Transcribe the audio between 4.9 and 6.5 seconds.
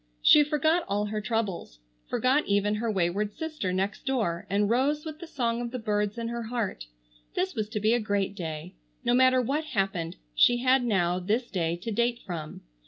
with the song of the birds in her